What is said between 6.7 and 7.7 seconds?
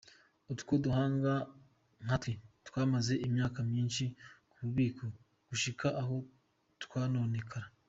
twononekara.